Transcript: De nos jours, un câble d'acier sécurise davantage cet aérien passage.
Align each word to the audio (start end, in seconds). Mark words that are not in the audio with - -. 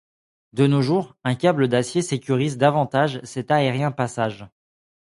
De 0.53 0.65
nos 0.65 0.81
jours, 0.81 1.15
un 1.23 1.35
câble 1.35 1.67
d'acier 1.67 2.01
sécurise 2.01 2.57
davantage 2.57 3.21
cet 3.23 3.51
aérien 3.51 3.91
passage. 3.91 4.47